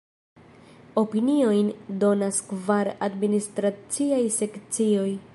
Opiniojn 1.01 1.67
donas 2.03 2.39
kvar 2.47 2.91
administraciaj 3.09 4.23
sekcioj. 4.39 5.09